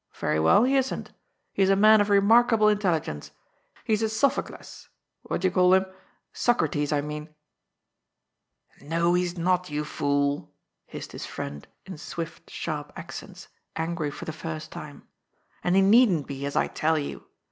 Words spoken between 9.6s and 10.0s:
you